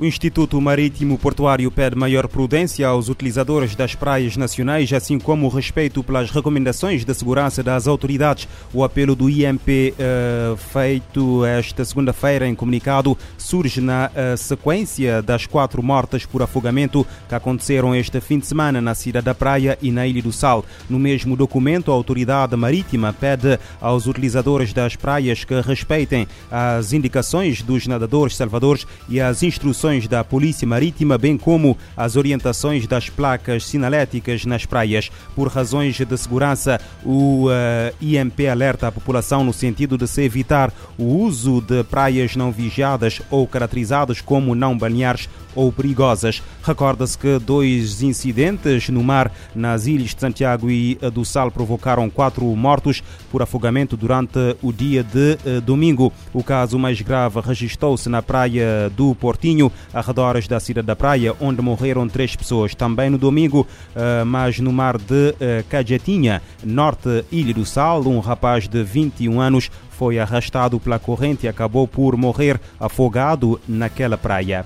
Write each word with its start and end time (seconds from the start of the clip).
O 0.00 0.04
Instituto 0.04 0.60
Marítimo 0.60 1.18
Portuário 1.18 1.68
pede 1.72 1.96
maior 1.96 2.28
prudência 2.28 2.86
aos 2.86 3.08
utilizadores 3.08 3.74
das 3.74 3.96
praias 3.96 4.36
nacionais, 4.36 4.92
assim 4.92 5.18
como 5.18 5.48
respeito 5.48 6.04
pelas 6.04 6.30
recomendações 6.30 7.04
de 7.04 7.12
segurança 7.12 7.64
das 7.64 7.88
autoridades. 7.88 8.46
O 8.72 8.84
apelo 8.84 9.16
do 9.16 9.28
IMP 9.28 9.92
uh, 9.98 10.56
feito 10.56 11.44
esta 11.44 11.84
segunda-feira 11.84 12.46
em 12.46 12.54
comunicado 12.54 13.18
surge 13.36 13.80
na 13.80 14.08
uh, 14.08 14.38
sequência 14.38 15.20
das 15.20 15.46
quatro 15.46 15.82
mortes 15.82 16.24
por 16.24 16.42
afogamento 16.42 17.04
que 17.28 17.34
aconteceram 17.34 17.92
este 17.92 18.20
fim 18.20 18.38
de 18.38 18.46
semana 18.46 18.80
na 18.80 18.94
Cidade 18.94 19.24
da 19.24 19.34
Praia 19.34 19.76
e 19.82 19.90
na 19.90 20.06
Ilha 20.06 20.22
do 20.22 20.30
Sal. 20.30 20.64
No 20.88 21.00
mesmo 21.00 21.34
documento, 21.34 21.90
a 21.90 21.94
autoridade 21.94 22.54
marítima 22.54 23.12
pede 23.12 23.58
aos 23.80 24.06
utilizadores 24.06 24.72
das 24.72 24.94
praias 24.94 25.42
que 25.42 25.60
respeitem 25.60 26.28
as 26.48 26.92
indicações 26.92 27.62
dos 27.62 27.88
nadadores 27.88 28.36
salvadores 28.36 28.86
e 29.08 29.20
as 29.20 29.42
instruções 29.42 29.87
da 30.06 30.22
Polícia 30.22 30.68
Marítima, 30.68 31.16
bem 31.16 31.38
como 31.38 31.76
as 31.96 32.14
orientações 32.14 32.86
das 32.86 33.08
placas 33.08 33.64
sinaléticas 33.64 34.44
nas 34.44 34.66
praias. 34.66 35.10
Por 35.34 35.48
razões 35.48 35.96
de 35.96 36.18
segurança, 36.18 36.78
o 37.02 37.46
uh, 37.46 37.50
eh, 37.50 37.94
IMP 37.98 38.46
alerta 38.46 38.86
a 38.86 38.92
população 38.92 39.42
no 39.42 39.52
sentido 39.52 39.96
de 39.96 40.06
se 40.06 40.22
evitar 40.22 40.70
o 40.98 41.04
uso 41.04 41.62
de 41.62 41.82
praias 41.84 42.36
não 42.36 42.52
vigiadas 42.52 43.22
ou 43.30 43.46
caracterizadas 43.46 44.20
como 44.20 44.54
não 44.54 44.76
balneares 44.76 45.26
ou 45.54 45.72
perigosas. 45.72 46.42
Recorda-se 46.62 47.18
que 47.18 47.38
dois 47.38 48.02
incidentes 48.02 48.88
no 48.90 49.02
mar 49.02 49.32
nas 49.54 49.86
ilhas 49.86 50.14
de 50.14 50.20
Santiago 50.20 50.70
e 50.70 50.96
do 51.12 51.24
Sal 51.24 51.50
provocaram 51.50 52.10
quatro 52.10 52.44
mortos 52.54 53.02
por 53.30 53.42
afogamento 53.42 53.96
durante 53.96 54.38
o 54.62 54.72
dia 54.72 55.02
de 55.02 55.38
uh, 55.44 55.60
domingo. 55.60 56.12
O 56.32 56.44
caso 56.44 56.78
mais 56.78 57.00
grave 57.00 57.40
registrou-se 57.40 58.08
na 58.08 58.22
praia 58.22 58.90
do 58.94 59.14
Portinho, 59.14 59.72
arredores 59.92 60.48
da 60.48 60.60
cidade 60.60 60.86
da 60.86 60.96
praia, 60.96 61.34
onde 61.40 61.62
morreram 61.62 62.08
três 62.08 62.34
pessoas. 62.34 62.74
Também 62.74 63.10
no 63.10 63.18
domingo, 63.18 63.66
uh, 63.94 64.24
mas 64.24 64.58
no 64.58 64.72
mar 64.72 64.98
de 64.98 65.30
uh, 65.30 65.64
Cajetinha, 65.68 66.42
norte 66.64 67.24
Ilha 67.30 67.54
do 67.54 67.64
Sal, 67.64 68.02
um 68.06 68.20
rapaz 68.20 68.68
de 68.68 68.82
21 68.82 69.40
anos 69.40 69.70
foi 69.90 70.18
arrastado 70.18 70.78
pela 70.78 70.98
corrente 70.98 71.46
e 71.46 71.48
acabou 71.48 71.88
por 71.88 72.16
morrer 72.16 72.60
afogado 72.78 73.60
naquela 73.66 74.16
praia. 74.16 74.64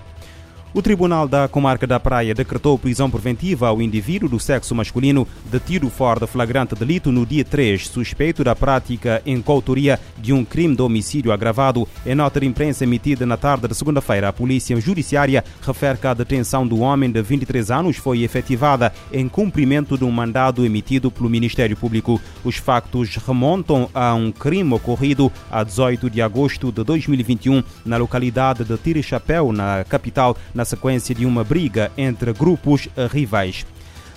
O 0.75 0.81
Tribunal 0.81 1.29
da 1.29 1.49
Comarca 1.49 1.87
da 1.87 2.01
Praia 2.01 2.35
decretou 2.35 2.79
prisão 2.79 3.11
preventiva 3.11 3.69
ao 3.69 3.83
indivíduo 3.83 4.27
do 4.27 4.41
sexo 4.41 4.75
masculino 4.75 5.29
detido 5.51 5.91
fora 5.91 6.21
de 6.21 6.27
flagrante 6.27 6.75
delito 6.75 7.13
no 7.13 7.27
dia 7.27 7.45
3, 7.45 7.87
suspeito 7.89 8.43
da 8.43 8.57
prática 8.57 9.21
em 9.27 9.43
coautoria 9.43 10.01
de 10.17 10.33
um 10.33 10.43
crime 10.47 10.75
de 10.75 10.81
homicídio 10.81 11.31
agravado. 11.31 11.87
Em 12.07 12.15
nota 12.15 12.41
de 12.41 12.47
imprensa 12.47 12.85
emitida 12.85 13.27
na 13.27 13.37
tarde 13.37 13.69
de 13.69 13.75
segunda-feira, 13.75 14.29
a 14.29 14.33
Polícia 14.33 14.81
Judiciária 14.81 15.45
refere 15.61 15.99
que 15.99 16.07
a 16.07 16.15
detenção 16.15 16.67
do 16.67 16.81
homem 16.81 17.11
de 17.11 17.21
23 17.21 17.71
anos 17.71 17.99
foi 17.99 18.23
efetivada 18.23 18.95
em 19.13 19.29
cumprimento 19.29 19.99
de 19.99 20.05
um 20.05 20.11
mandado 20.11 20.65
emitido 20.65 21.11
pelo 21.11 21.29
Ministério 21.29 21.77
Público. 21.77 22.19
Os 22.43 22.57
factos 22.57 23.17
remontam 23.17 23.91
a 23.93 24.15
um 24.15 24.33
crime 24.33 24.73
ocorrido 24.73 25.31
a 25.51 25.63
18 25.63 26.09
de 26.09 26.23
agosto 26.23 26.73
de 26.73 26.83
2021 26.83 27.63
na 27.85 27.99
localidade 27.99 28.65
de 28.65 28.79
Tire 28.79 29.03
Chapéu, 29.03 29.53
na 29.53 29.85
capital, 29.85 30.35
na 30.55 30.62
na 30.63 30.65
sequência 30.65 31.13
de 31.13 31.27
uma 31.27 31.43
briga 31.43 31.91
entre 31.99 32.33
grupos 32.33 32.89
rivais. 33.11 33.67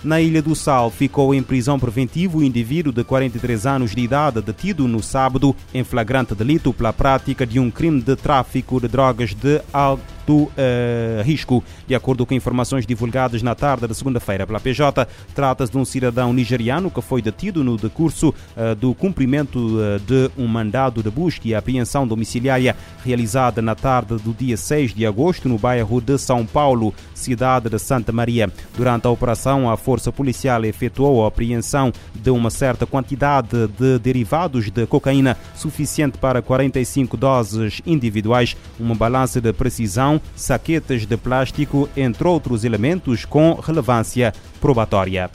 Na 0.04 0.22
Ilha 0.22 0.44
do 0.44 0.54
Sal, 0.54 0.92
ficou 0.92 1.34
em 1.34 1.42
prisão 1.42 1.80
preventiva 1.80 2.38
o 2.38 2.44
indivíduo 2.44 2.94
de 2.94 3.04
43 3.04 3.66
anos 3.66 3.96
de 3.96 4.02
idade 4.02 4.40
detido 4.44 4.88
no 4.88 5.02
sábado 5.02 5.56
em 5.74 5.84
flagrante 5.84 6.36
delito 6.36 6.72
pela 6.72 6.94
prática 6.94 7.48
de 7.48 7.60
um 7.60 7.72
crime 7.72 8.00
de 8.00 8.16
tráfico 8.16 8.80
de 8.80 8.88
drogas 8.88 9.34
de 9.34 9.60
alto 9.74 10.15
do 10.26 10.44
uh, 10.44 10.52
risco. 11.24 11.64
De 11.88 11.96
acordo 11.96 12.26
com 12.26 12.34
informações 12.34 12.86
divulgadas 12.86 13.42
na 13.42 13.56
tarde 13.56 13.88
da 13.88 13.94
segunda-feira 13.94 14.46
pela 14.46 14.60
PJ, 14.60 15.08
trata-se 15.34 15.72
de 15.72 15.78
um 15.78 15.86
cidadão 15.86 16.34
nigeriano 16.34 16.90
que 16.90 17.02
foi 17.02 17.22
detido 17.22 17.64
no 17.64 17.78
decurso 17.78 18.30
uh, 18.30 18.76
do 18.76 18.94
cumprimento 18.94 19.60
uh, 19.60 20.00
de 20.00 20.32
um 20.38 20.48
mandado 20.48 21.04
de 21.04 21.10
busca 21.10 21.48
e 21.48 21.56
apreensão 21.56 22.08
domiciliária 22.08 22.76
realizada 23.04 23.62
na 23.62 23.76
tarde 23.76 24.16
do 24.18 24.34
dia 24.34 24.58
6 24.58 24.94
de 24.94 25.06
agosto 25.06 25.48
no 25.48 25.58
bairro 25.58 26.02
de 26.02 26.18
São 26.18 26.46
Paulo, 26.46 26.94
cidade 27.14 27.70
de 27.70 27.80
Santa 27.80 28.12
Maria. 28.12 28.52
Durante 28.76 29.06
a 29.08 29.10
operação, 29.10 29.70
a 29.70 29.78
força 29.78 30.12
policial 30.12 30.64
efetuou 30.66 31.24
a 31.24 31.28
apreensão 31.28 31.92
de 32.14 32.30
uma 32.30 32.50
certa 32.50 32.86
quantidade 32.86 33.68
de 33.78 34.00
derivados 34.00 34.70
de 34.70 34.86
cocaína 34.88 35.38
suficiente 35.56 36.18
para 36.18 36.42
45 36.42 37.18
doses 37.18 37.82
individuais, 37.86 38.56
uma 38.80 38.96
balança 38.96 39.40
de 39.40 39.52
precisão 39.54 40.15
saquetas 40.36 41.06
de 41.06 41.18
plástico, 41.18 41.90
entre 41.96 42.28
outros 42.28 42.64
elementos 42.64 43.26
com 43.26 43.54
relevância 43.56 44.34
probatória. 44.60 45.30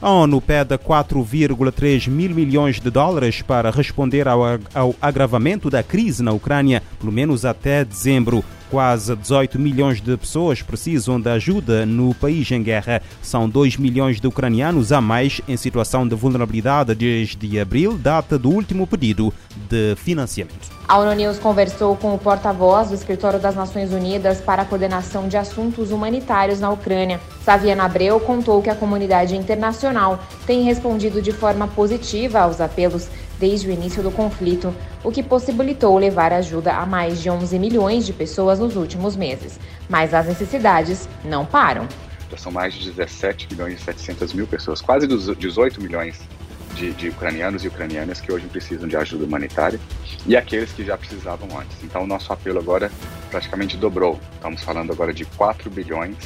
A 0.00 0.10
ONU 0.10 0.40
pede 0.40 0.76
4,3 0.76 2.08
mil 2.08 2.34
milhões 2.34 2.80
de 2.80 2.90
dólares 2.90 3.40
para 3.40 3.70
responder 3.70 4.26
ao, 4.26 4.42
ao 4.74 4.94
agravamento 5.00 5.70
da 5.70 5.80
crise 5.80 6.24
na 6.24 6.32
Ucrânia, 6.32 6.82
pelo 6.98 7.12
menos 7.12 7.44
até 7.44 7.84
dezembro. 7.84 8.44
Quase 8.72 9.14
18 9.14 9.58
milhões 9.58 10.00
de 10.00 10.16
pessoas 10.16 10.62
precisam 10.62 11.20
de 11.20 11.28
ajuda 11.28 11.84
no 11.84 12.14
país 12.14 12.50
em 12.50 12.62
guerra. 12.62 13.02
São 13.20 13.46
2 13.46 13.76
milhões 13.76 14.18
de 14.18 14.26
ucranianos 14.26 14.92
a 14.92 14.98
mais 14.98 15.42
em 15.46 15.58
situação 15.58 16.08
de 16.08 16.14
vulnerabilidade 16.14 16.94
desde 16.94 17.60
abril, 17.60 17.98
data 17.98 18.38
do 18.38 18.48
último 18.48 18.86
pedido 18.86 19.30
de 19.68 19.94
financiamento. 19.96 20.70
A 20.88 20.98
ONU 20.98 21.12
News 21.12 21.38
conversou 21.38 21.96
com 21.96 22.14
o 22.14 22.18
porta-voz 22.18 22.88
do 22.88 22.94
Escritório 22.94 23.38
das 23.38 23.54
Nações 23.54 23.92
Unidas 23.92 24.40
para 24.40 24.62
a 24.62 24.64
Coordenação 24.64 25.28
de 25.28 25.36
Assuntos 25.36 25.90
Humanitários 25.90 26.58
na 26.58 26.70
Ucrânia. 26.70 27.20
Saviana 27.44 27.84
Abreu 27.84 28.18
contou 28.20 28.62
que 28.62 28.70
a 28.70 28.74
comunidade 28.74 29.36
internacional 29.36 30.18
tem 30.46 30.62
respondido 30.62 31.20
de 31.20 31.30
forma 31.30 31.68
positiva 31.68 32.40
aos 32.40 32.58
apelos 32.58 33.06
desde 33.42 33.66
o 33.66 33.72
início 33.72 34.04
do 34.04 34.12
conflito, 34.12 34.72
o 35.02 35.10
que 35.10 35.20
possibilitou 35.20 35.98
levar 35.98 36.32
ajuda 36.32 36.74
a 36.74 36.86
mais 36.86 37.20
de 37.20 37.28
11 37.28 37.58
milhões 37.58 38.06
de 38.06 38.12
pessoas 38.12 38.60
nos 38.60 38.76
últimos 38.76 39.16
meses. 39.16 39.58
Mas 39.88 40.14
as 40.14 40.28
necessidades 40.28 41.08
não 41.24 41.44
param. 41.44 41.88
Já 42.30 42.38
são 42.38 42.52
mais 42.52 42.72
de 42.72 42.88
17 42.88 43.48
milhões 43.50 43.80
e 43.80 43.82
700 43.82 44.32
mil 44.32 44.46
pessoas, 44.46 44.80
quase 44.80 45.08
18 45.08 45.82
milhões 45.82 46.20
de, 46.76 46.92
de, 46.92 47.08
ucranianos 47.08 47.64
e 47.64 47.68
ucranianas 47.68 48.20
que 48.20 48.32
hoje 48.32 48.46
precisam 48.46 48.86
de 48.86 48.96
ajuda 48.96 49.24
humanitária 49.24 49.80
e 50.24 50.36
aqueles 50.36 50.70
que 50.70 50.84
já 50.84 50.96
precisavam 50.96 51.48
antes. 51.58 51.76
Então, 51.82 52.04
o 52.04 52.06
nosso 52.06 52.32
apelo 52.32 52.60
agora 52.60 52.92
praticamente 53.28 53.76
dobrou. 53.76 54.20
Estamos 54.34 54.62
falando 54.62 54.92
agora 54.92 55.12
de 55.12 55.24
4 55.24 55.68
bilhões 55.68 56.16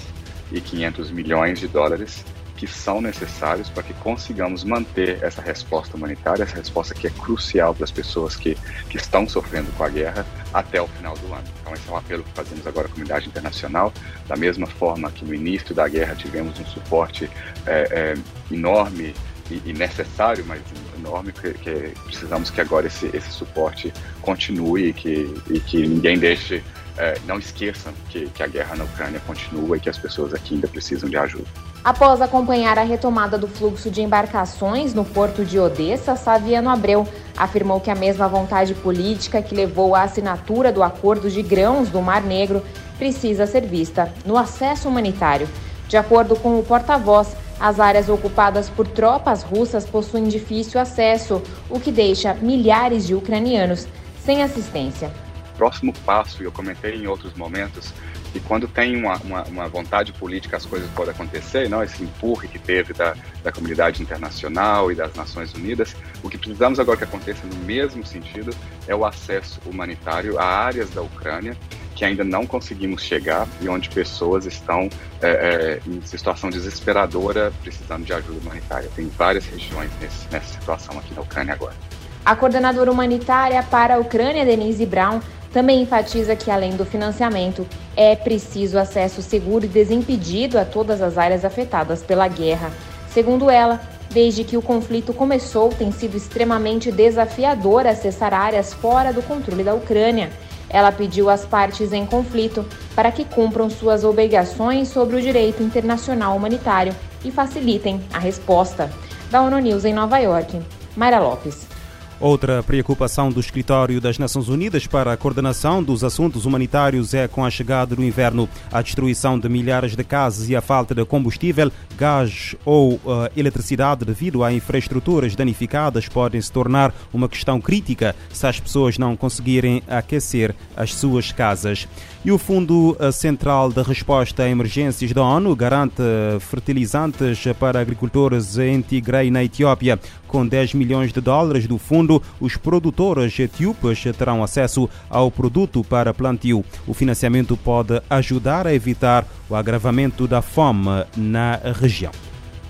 e 0.53 0.61
500 0.61 1.11
milhões 1.13 1.61
de 1.61 1.67
dólares 1.67 2.27
que 2.57 2.67
são 2.67 3.01
necessários 3.01 3.69
para 3.69 3.83
que 3.83 3.93
consigamos 3.95 4.65
manter 4.65 5.23
essa 5.23 5.43
resposta 5.43 5.97
humanitária, 5.97 6.43
essa 6.43 6.57
resposta 6.57 6.95
que 6.95 7.07
é 7.07 7.11
crucial 7.11 7.75
para 7.75 7.85
as 7.85 7.91
pessoas 7.91 8.35
que, 8.35 8.57
que 8.89 8.97
estão 8.97 9.29
sofrendo 9.29 9.71
com 9.73 9.85
a 9.85 9.89
guerra 9.89 10.27
até 10.53 10.81
o 10.81 10.89
final 10.89 11.15
do 11.17 11.33
ano. 11.33 11.45
Então, 11.61 11.75
esse 11.75 11.89
é 11.89 11.93
um 11.93 11.97
apelo 11.97 12.25
que 12.25 12.33
fazemos 12.33 12.67
agora 12.67 12.87
à 12.87 12.91
comunidade 12.91 13.29
internacional. 13.29 13.93
Da 14.27 14.37
mesma 14.37 14.67
forma 14.67 15.11
que 15.11 15.25
no 15.25 15.35
início 15.35 15.75
da 15.75 15.87
guerra 15.87 16.15
tivemos 16.15 16.59
um 16.59 16.65
suporte 16.65 17.31
é, 17.67 18.15
é, 18.51 18.55
enorme 18.55 19.15
e, 19.51 19.63
e, 19.67 19.73
necessário, 19.73 20.45
mas 20.47 20.61
enorme, 20.97 21.33
que, 21.33 21.53
que, 21.55 21.93
precisamos 22.05 22.51
que 22.51 22.61
agora 22.61 22.87
esse, 22.87 23.07
esse 23.15 23.31
suporte 23.31 23.93
continue 24.23 24.89
e 24.89 24.93
que, 24.93 25.35
e 25.51 25.61
que 25.61 25.87
ninguém 25.87 26.19
deixe 26.19 26.65
é, 26.99 27.19
não 27.27 27.39
esqueçam 27.39 27.93
que, 28.09 28.27
que 28.27 28.43
a 28.43 28.47
guerra 28.47 28.77
na 28.77 28.85
Ucrânia 28.85 29.21
continua 29.27 29.77
e 29.77 29.81
que 29.81 29.89
as 29.89 29.99
pessoas 29.99 30.33
aqui 30.33 30.55
ainda 30.55 30.69
precisam 30.69 31.09
de 31.09 31.17
ajuda. 31.17 31.47
Após 31.85 32.21
acompanhar 32.21 32.79
a 32.79 32.83
retomada 32.83 33.39
do 33.39 33.47
fluxo 33.47 33.91
de 33.91 34.03
embarcações 34.03 34.93
no 34.93 35.05
porto 35.05 35.45
de 35.45 35.59
Odessa, 35.59 36.17
Saviano 36.17 36.69
Abreu 36.69 37.07
afirmou 37.37 37.81
que 37.81 37.91
a 37.91 37.95
mesma 37.95 38.27
vontade 38.27 38.75
política 38.75 39.41
que 39.41 39.55
levou 39.55 39.95
à 39.95 40.03
assinatura 40.03 40.73
do 40.73 40.83
acordo 40.83 41.31
de 41.31 41.43
grãos 41.43 41.89
do 41.89 42.03
Mar 42.03 42.23
Negro 42.23 42.63
precisa 42.99 43.47
ser 43.47 43.67
vista 43.67 44.13
no 44.25 44.37
acesso 44.37 44.89
humanitário. 44.89 45.49
De 45.87 45.97
acordo 45.97 46.35
com 46.35 46.59
o 46.59 46.65
porta-voz, 46.65 47.37
as 47.61 47.79
áreas 47.79 48.09
ocupadas 48.09 48.69
por 48.69 48.89
tropas 48.89 49.43
russas 49.43 49.87
possuem 49.87 50.25
difícil 50.25 50.81
acesso, 50.81 51.41
o 51.71 51.79
que 51.79 51.93
deixa 51.93 52.35
milhares 52.35 53.07
de 53.07 53.15
ucranianos 53.15 53.87
sem 54.25 54.43
assistência 54.43 55.11
próximo 55.57 55.93
passo, 56.05 56.43
e 56.43 56.45
eu 56.45 56.53
comentei 56.53 56.95
em 56.95 57.07
outros 57.07 57.35
momentos, 57.35 57.93
que 58.33 58.41
quando 58.41 58.69
tem 58.69 58.97
uma, 58.97 59.17
uma, 59.19 59.43
uma, 59.45 59.69
vontade 59.69 60.13
política 60.13 60.57
as 60.57 60.67
coisas 60.67 60.89
podem 60.91 61.13
acontecer, 61.13 61.69
não 61.69 61.83
esse 61.83 62.03
empurre 62.03 62.49
que 62.49 62.59
teve 62.59 62.93
da, 62.93 63.15
da 63.43 63.51
comunidade 63.51 64.03
internacional 64.03 64.93
e 64.93 64.95
das 64.95 65.15
Nações 65.15 65.55
Unidas, 65.55 65.97
o 66.23 66.29
que 66.29 66.37
precisamos 66.37 66.79
agora 66.79 66.99
que 66.99 67.05
aconteça 67.05 67.47
no 67.47 67.57
mesmo 67.65 68.05
sentido 68.05 68.55
é 68.87 68.95
o 68.95 69.05
acesso 69.05 69.61
humanitário 69.65 70.39
a 70.39 70.45
áreas 70.45 70.91
da 70.91 71.03
Ucrânia 71.03 71.57
que 71.97 72.05
ainda 72.05 72.23
não 72.23 72.47
conseguimos 72.47 73.03
chegar 73.03 73.49
e 73.61 73.69
onde 73.69 73.89
pessoas 73.89 74.45
estão 74.45 74.91
é, 75.23 75.29
é, 75.29 75.81
em 75.87 76.03
situação 76.03 76.51
desesperadora 76.51 77.51
precisando 77.63 78.05
de 78.05 78.13
ajuda 78.13 78.39
humanitária. 78.39 78.91
Tem 78.95 79.09
várias 79.09 79.47
regiões 79.47 79.91
nesse, 79.99 80.29
nessa 80.31 80.61
situação 80.61 80.99
aqui 80.99 81.15
na 81.15 81.23
Ucrânia 81.23 81.55
agora. 81.55 81.75
A 82.23 82.37
coordenadora 82.37 82.91
humanitária 82.91 83.63
para 83.63 83.95
a 83.95 83.99
Ucrânia, 83.99 84.45
Denise 84.45 84.85
Brown, 84.85 85.21
Também 85.53 85.83
enfatiza 85.83 86.37
que, 86.37 86.51
além 86.51 86.77
do 86.77 86.85
financiamento, 86.85 87.67
é 87.97 88.15
preciso 88.15 88.79
acesso 88.79 89.23
seguro 89.23 89.65
e 89.65 89.69
desimpedido 89.69 90.59
a 90.59 90.65
todas 90.65 91.01
as 91.01 91.17
áreas 91.17 91.45
afetadas 91.45 92.03
pela 92.03 92.29
guerra. 92.29 92.71
Segundo 93.09 93.49
ela, 93.49 93.81
desde 94.11 94.45
que 94.45 94.57
o 94.57 94.63
conflito 94.63 95.15
começou, 95.15 95.71
tem 95.71 95.91
sido 95.91 96.17
extremamente 96.17 96.93
desafiador 96.93 97.87
acessar 97.87 98.35
áreas 98.35 98.75
fora 98.75 99.13
do 99.13 99.23
controle 99.23 99.65
da 99.65 99.75
Ucrânia. 99.75 100.31
Ela 100.69 100.93
pediu 100.93 101.31
às 101.31 101.45
partes 101.45 101.93
em 101.93 102.05
conflito 102.05 102.67
para 102.95 103.13
que 103.13 103.25
cumpram 103.25 103.71
suas 103.71 104.05
obrigações 104.05 104.89
sobre 104.89 105.17
o 105.17 105.23
direito 105.23 105.63
internacional 105.63 106.37
humanitário 106.37 106.95
e 107.25 107.31
facilitem 107.31 108.01
a 108.13 108.19
resposta. 108.19 108.91
Da 109.31 109.43
ONU 109.43 109.59
News 109.59 109.85
em 109.85 109.95
Nova 109.95 110.19
York, 110.19 110.61
Mayra 110.97 111.19
Lopes. 111.19 111.76
Outra 112.19 112.63
preocupação 112.63 113.31
do 113.31 113.41
Escritório 113.41 114.01
das 114.01 114.19
Nações 114.19 114.49
Unidas 114.49 114.87
para 114.87 115.13
a 115.13 115.17
coordenação 115.19 115.83
dos 115.83 116.03
assuntos 116.03 116.47
humanitários 116.47 117.13
é 117.13 117.29
com 117.29 117.45
a 117.45 117.51
chegada 117.51 117.95
do 117.95 118.03
inverno. 118.03 118.49
A 118.73 118.81
destruição 118.81 119.39
de 119.39 119.51
milhares 119.51 119.95
de 119.95 120.03
casas 120.03 120.49
e 120.49 120.57
a 120.57 120.63
falta 120.63 120.95
de 120.95 121.05
combustível, 121.05 121.71
gás 121.99 122.57
ou 122.65 122.95
uh, 122.95 123.29
eletricidade 123.37 124.07
devido 124.07 124.43
a 124.43 124.51
infraestruturas 124.51 125.37
danificadas 125.37 126.09
podem 126.09 126.41
se 126.41 126.51
tornar 126.51 126.95
uma 127.13 127.29
questão 127.29 127.61
crítica 127.61 128.17
se 128.33 128.47
as 128.47 128.59
pessoas 128.59 128.97
não 128.97 129.15
conseguirem 129.15 129.83
aquecer 129.87 130.55
as 130.75 130.95
suas 130.95 131.33
casas. 131.33 131.87
E 132.25 132.33
o 132.33 132.39
Fundo 132.39 132.97
uh, 132.99 133.13
Central 133.13 133.71
de 133.71 133.83
Resposta 133.83 134.43
a 134.43 134.49
Emergências 134.49 135.13
da 135.13 135.23
ONU 135.23 135.55
garante 135.55 136.03
fertilizantes 136.41 137.45
para 137.61 137.79
agricultores 137.79 138.57
em 138.57 138.81
Tigray, 138.81 139.31
na 139.31 139.45
Etiópia. 139.45 140.01
Com 140.37 140.47
10 140.47 140.75
milhões 140.75 141.15
de 141.15 141.21
dólares 141.23 141.67
do 141.67 141.79
fundo, 141.79 142.23
os 142.39 142.59
produtores 142.59 143.39
etíopes 143.39 144.03
terão 144.19 144.45
acesso 144.45 144.87
ao 145.09 145.31
produto 145.31 145.83
para 145.83 146.13
plantio. 146.13 146.63
O 146.87 146.93
financiamento 146.93 147.57
pode 147.57 148.03
ajudar 148.11 148.67
a 148.67 148.75
evitar 148.75 149.27
o 149.49 149.55
agravamento 149.55 150.29
da 150.29 150.43
fome 150.43 151.07
na 151.17 151.59
região. 151.81 152.13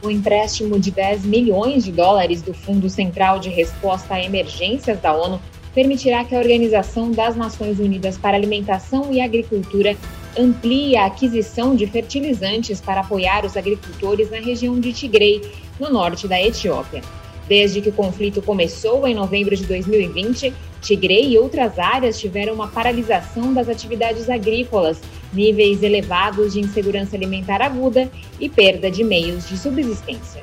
O 0.00 0.08
empréstimo 0.08 0.78
de 0.78 0.92
10 0.92 1.24
milhões 1.24 1.84
de 1.84 1.90
dólares 1.90 2.40
do 2.40 2.54
Fundo 2.54 2.88
Central 2.88 3.40
de 3.40 3.48
Resposta 3.48 4.14
a 4.14 4.22
Emergências 4.22 5.00
da 5.00 5.12
ONU 5.12 5.40
permitirá 5.74 6.22
que 6.22 6.36
a 6.36 6.38
Organização 6.38 7.10
das 7.10 7.34
Nações 7.34 7.80
Unidas 7.80 8.16
para 8.16 8.36
Alimentação 8.36 9.12
e 9.12 9.20
Agricultura 9.20 9.96
amplie 10.38 10.96
a 10.96 11.06
aquisição 11.06 11.74
de 11.74 11.88
fertilizantes 11.88 12.80
para 12.80 13.00
apoiar 13.00 13.44
os 13.44 13.56
agricultores 13.56 14.30
na 14.30 14.38
região 14.38 14.78
de 14.78 14.92
Tigray, 14.92 15.42
no 15.80 15.90
norte 15.90 16.28
da 16.28 16.40
Etiópia. 16.40 17.02
Desde 17.48 17.80
que 17.80 17.90
o 17.90 17.92
conflito 17.92 18.42
começou 18.42 19.06
em 19.06 19.14
novembro 19.14 19.54
de 19.54 19.64
2020, 19.64 20.52
Tigray 20.80 21.32
e 21.32 21.38
outras 21.38 21.78
áreas 21.78 22.18
tiveram 22.18 22.54
uma 22.54 22.68
paralisação 22.68 23.54
das 23.54 23.68
atividades 23.68 24.28
agrícolas, 24.28 25.00
níveis 25.32 25.82
elevados 25.82 26.52
de 26.52 26.60
insegurança 26.60 27.16
alimentar 27.16 27.62
aguda 27.62 28.10
e 28.40 28.48
perda 28.48 28.90
de 28.90 29.04
meios 29.04 29.48
de 29.48 29.56
subsistência. 29.56 30.40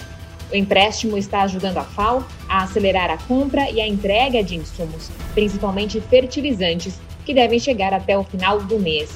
O 0.52 0.56
empréstimo 0.56 1.18
está 1.18 1.42
ajudando 1.42 1.78
a 1.78 1.84
FAO 1.84 2.24
a 2.48 2.64
acelerar 2.64 3.10
a 3.10 3.18
compra 3.18 3.70
e 3.72 3.82
a 3.82 3.88
entrega 3.88 4.44
de 4.44 4.56
insumos, 4.56 5.10
principalmente 5.34 6.00
fertilizantes, 6.00 7.00
que 7.26 7.34
devem 7.34 7.60
chegar 7.60 7.94
até 7.94 8.18
o 8.18 8.24
final 8.24 8.60
do 8.62 8.80
mês. 8.80 9.10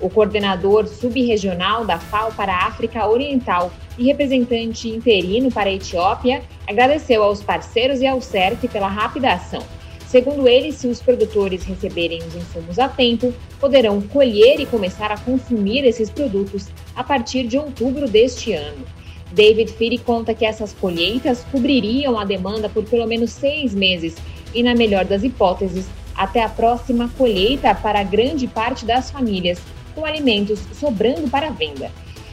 O 0.00 0.10
coordenador 0.10 0.86
subregional 0.86 1.84
da 1.84 1.98
FAO 1.98 2.32
para 2.32 2.52
a 2.52 2.66
África 2.66 3.06
Oriental 3.06 3.72
e 3.96 4.04
representante 4.04 4.88
interino 4.88 5.50
para 5.50 5.70
a 5.70 5.72
Etiópia 5.72 6.42
agradeceu 6.66 7.22
aos 7.22 7.42
parceiros 7.42 8.00
e 8.00 8.06
ao 8.06 8.20
CERC 8.20 8.68
pela 8.68 8.88
rápida 8.88 9.32
ação. 9.32 9.62
Segundo 10.06 10.46
ele, 10.46 10.70
se 10.70 10.86
os 10.86 11.00
produtores 11.00 11.64
receberem 11.64 12.20
os 12.22 12.36
insumos 12.36 12.78
a 12.78 12.88
tempo, 12.88 13.34
poderão 13.58 14.00
colher 14.00 14.60
e 14.60 14.66
começar 14.66 15.10
a 15.10 15.18
consumir 15.18 15.84
esses 15.84 16.08
produtos 16.08 16.68
a 16.94 17.02
partir 17.02 17.48
de 17.48 17.58
outubro 17.58 18.08
deste 18.08 18.52
ano. 18.52 18.84
David 19.32 19.72
Firi 19.72 19.98
conta 19.98 20.32
que 20.32 20.44
essas 20.44 20.72
colheitas 20.72 21.44
cobririam 21.50 22.16
a 22.16 22.24
demanda 22.24 22.68
por 22.68 22.84
pelo 22.84 23.06
menos 23.06 23.32
seis 23.32 23.74
meses 23.74 24.14
e, 24.54 24.62
na 24.62 24.74
melhor 24.74 25.04
das 25.04 25.24
hipóteses, 25.24 25.86
até 26.14 26.42
a 26.44 26.48
próxima 26.48 27.10
colheita 27.18 27.74
para 27.74 28.04
grande 28.04 28.46
parte 28.46 28.84
das 28.84 29.10
famílias, 29.10 29.58
com 29.94 30.04
alimentos 30.04 30.60
sobrando 30.72 31.28
para 31.30 31.50
venda. 31.50 31.90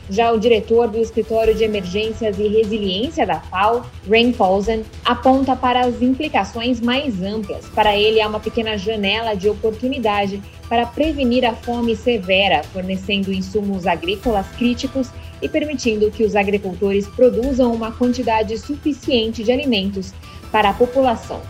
Já 0.10 0.30
o 0.32 0.38
diretor 0.38 0.90
do 0.90 0.98
Escritório 0.98 1.56
de 1.56 1.64
Emergências 1.64 2.38
e 2.38 2.48
Resiliência 2.48 3.26
da 3.26 3.40
FAO, 3.40 3.86
Rain 4.10 4.34
Paulsen, 4.34 4.84
aponta 5.06 5.56
para 5.56 5.86
as 5.86 6.02
implicações 6.02 6.82
mais 6.82 7.22
amplas. 7.22 7.66
Para 7.70 7.96
ele, 7.96 8.20
há 8.20 8.28
uma 8.28 8.40
pequena 8.40 8.78
janela 8.78 9.36
de 9.36 9.48
oportunidade 9.48 10.42
para 10.68 10.86
prevenir 10.86 11.46
a 11.46 11.54
fome 11.54 11.96
severa, 11.96 12.62
fornecendo 12.64 13.32
insumos 13.32 13.88
agrícolas 13.88 14.48
críticos 14.58 15.10
e 15.42 15.48
permitindo 15.48 16.12
que 16.12 16.26
os 16.26 16.36
agricultores 16.36 17.08
produzam 17.08 17.74
uma 17.74 17.92
quantidade 17.92 18.58
suficiente 18.58 19.44
de 19.44 19.52
alimentos 19.52 20.14
para 20.52 20.72
a 20.72 20.74
população. 20.74 21.42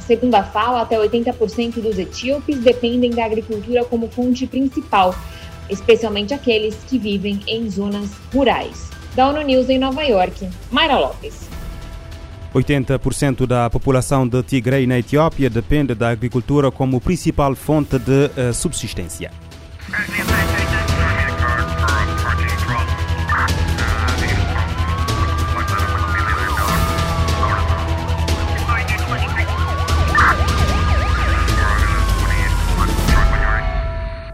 Segundo 0.00 0.34
a 0.34 0.42
FAO, 0.42 0.76
até 0.76 0.96
80% 0.96 1.80
dos 1.80 1.98
etíopes 1.98 2.58
dependem 2.58 3.12
da 3.12 3.24
agricultura 3.24 3.84
como 3.84 4.08
fonte 4.08 4.46
principal, 4.46 5.14
especialmente 5.70 6.34
aqueles 6.34 6.74
que 6.88 6.98
vivem 6.98 7.40
em 7.46 7.68
zonas 7.70 8.10
rurais. 8.32 8.90
Da 9.14 9.28
ONU 9.28 9.42
News 9.42 9.68
em 9.68 9.78
Nova 9.78 10.02
York, 10.02 10.48
Mayra 10.70 10.98
Lopes. 10.98 11.48
80% 12.54 13.46
da 13.46 13.70
população 13.70 14.26
de 14.26 14.42
Tigray 14.42 14.86
na 14.86 14.98
Etiópia 14.98 15.48
depende 15.48 15.94
da 15.94 16.10
agricultura 16.10 16.70
como 16.70 17.00
principal 17.00 17.54
fonte 17.54 17.98
de 17.98 18.26
uh, 18.26 18.52
subsistência. 18.52 19.30